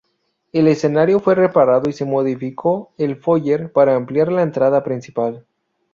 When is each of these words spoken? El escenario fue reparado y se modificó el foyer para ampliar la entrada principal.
El 0.51 0.67
escenario 0.67 1.19
fue 1.19 1.35
reparado 1.35 1.87
y 1.87 1.93
se 1.93 2.05
modificó 2.05 2.91
el 2.97 3.17
foyer 3.17 3.71
para 3.71 3.95
ampliar 3.95 4.31
la 4.31 4.41
entrada 4.41 4.83
principal. 4.83 5.45